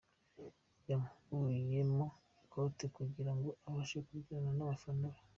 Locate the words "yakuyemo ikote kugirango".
0.89-3.49